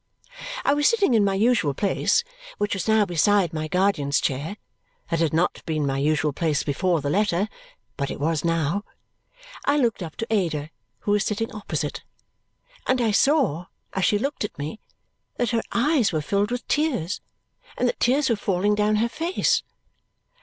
[0.65, 2.23] I was sitting in my usual place,
[2.57, 4.57] which was now beside my guardian's chair.
[5.11, 7.47] That had not been my usual place before the letter,
[7.97, 8.83] but it was now.
[9.65, 12.01] I looked up to Ada, who was sitting opposite,
[12.87, 14.79] and I saw, as she looked at me,
[15.37, 17.21] that her eyes were filled with tears
[17.77, 19.61] and that tears were falling down her face.